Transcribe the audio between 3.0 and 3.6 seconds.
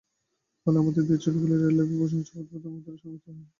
মধুরেণ সমাপয়েৎ-এ।